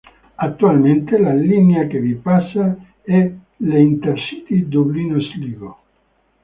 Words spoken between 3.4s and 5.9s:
l'Intercity Dublino–Sligo.